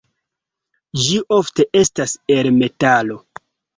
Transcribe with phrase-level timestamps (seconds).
[1.01, 3.19] Ĝi ofte estas el metalo.